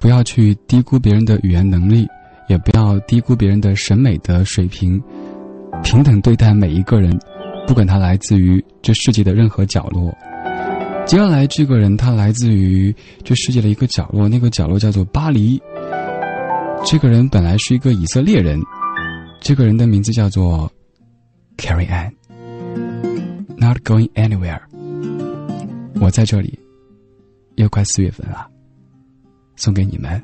[0.00, 2.08] 不要去低估别人的语言能力，
[2.48, 5.00] 也不要低估别人的审美的水平，
[5.84, 7.16] 平等对待每一个人，
[7.66, 10.10] 不管他来自于这世界的任何角落。
[11.06, 15.60] 接下来这个人，他来自于这世界的一个角落，那个角落叫做巴黎。
[16.84, 18.58] 这个人本来是一个以色列人，
[19.40, 20.70] 这个人的名字叫做
[21.58, 22.12] Carrie Ann。
[23.56, 24.60] Not going anywhere。
[26.00, 26.58] 我在这里，
[27.56, 28.48] 又快四月份了，
[29.59, 30.21] 送给你们。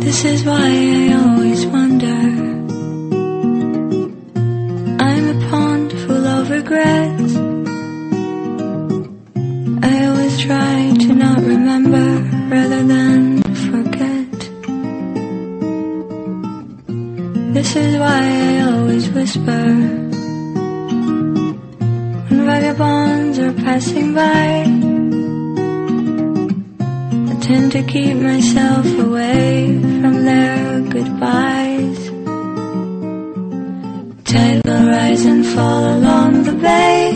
[0.00, 2.18] This is why I always wonder.
[4.98, 7.36] I'm a pond full of regrets.
[9.82, 12.06] I always try to not remember
[12.48, 14.32] rather than forget.
[17.52, 19.66] This is why I always whisper.
[22.28, 24.89] When vagabonds are passing by.
[27.51, 31.99] Tend to keep myself away from their goodbyes.
[34.23, 37.11] Tide will rise and fall along the bay,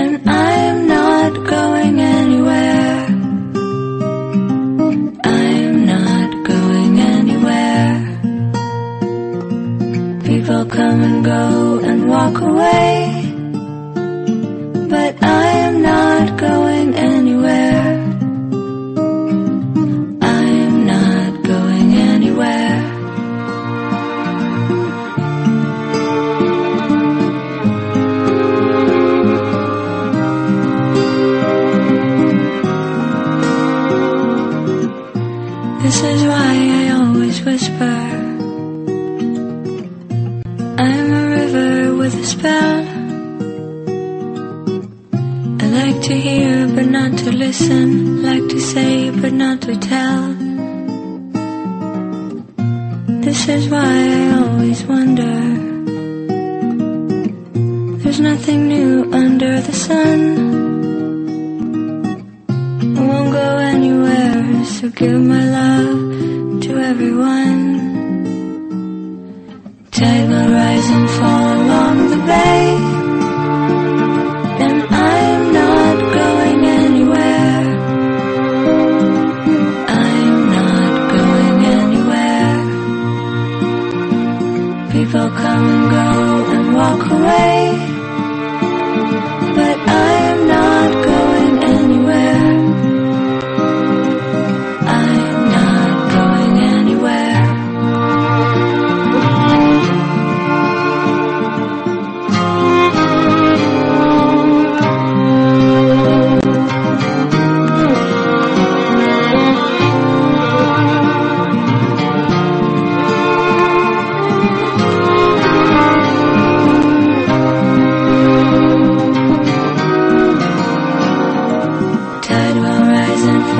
[0.00, 3.06] and I'm not going anywhere.
[5.22, 7.94] I'm not going anywhere.
[10.28, 12.89] People come and go and walk away,
[40.82, 42.78] I'm a river with a spell.
[45.62, 50.22] I like to hear but not to listen, like to say but not to tell.
[53.26, 55.36] This is why I always wonder.
[58.00, 60.20] There's nothing new under the sun.
[62.96, 67.60] I won't go anywhere, so give my love to everyone.
[69.90, 72.76] Tide will rise and fall along the bay.
[74.64, 77.64] And I'm not going anywhere.
[79.88, 82.56] I'm not going anywhere.
[84.92, 86.08] People come and go
[86.54, 87.59] and walk away.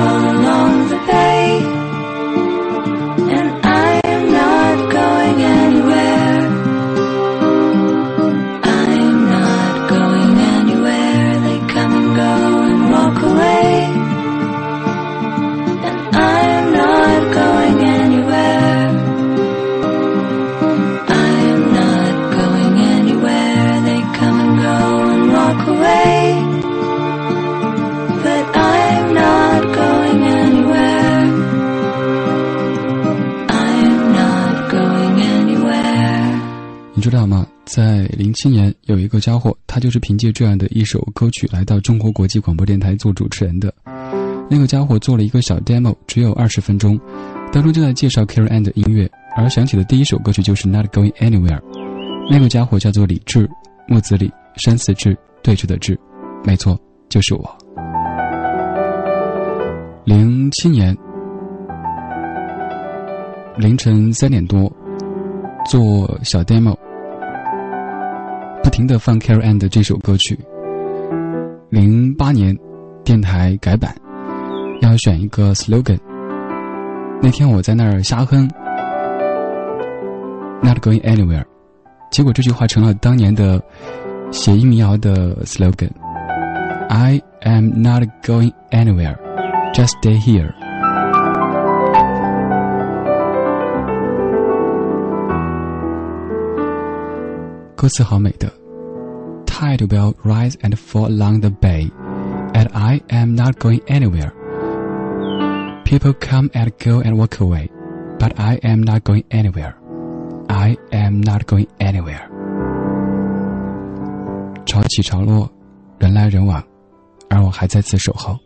[0.03, 0.90] And
[37.01, 37.47] 你知道吗？
[37.65, 43.73] 在零七年，有一个家伙，他就是凭借这样的一首歌曲来到中国国际广播电台做主持人的。
[44.47, 46.99] 那个家伙做了一个小 demo，只有二十分钟，
[47.51, 51.59] 当中就在介绍 Carrie Ann 的音乐，而响起的第一首歌曲就是 Not Going Anywhere。
[52.29, 53.49] 那个家伙叫做李志，
[53.87, 55.99] 木子李，山寺志，对峙的志，
[56.43, 56.79] 没错，
[57.09, 57.57] 就是我。
[60.05, 60.95] 零七年
[63.57, 64.71] 凌晨三点多，
[65.65, 66.77] 做小 demo，
[68.71, 70.39] 停的放 Care Ann 的这首歌曲。
[71.69, 72.57] 零八年，
[73.03, 73.93] 电台改版，
[74.81, 75.99] 要选一个 slogan。
[77.21, 78.49] 那天我在那儿瞎哼
[80.63, 81.43] ，Not going anywhere，
[82.11, 83.61] 结果这句话成了当年的
[84.31, 85.91] 写意民谣的 slogan。
[86.89, 89.15] I am not going anywhere,
[89.73, 90.51] just stay here。
[97.75, 98.51] 歌词好美的
[99.60, 101.90] ，Tide will rise and fall along the bay,
[102.54, 104.32] and I am not going anywhere.
[105.84, 107.70] People come and go and walk away,
[108.18, 109.74] but I am not going anywhere.
[110.48, 112.28] I am not going anywhere.
[114.64, 115.48] 潮起潮落，
[115.98, 116.62] 人来人往，
[117.30, 118.36] 而我还在此守候。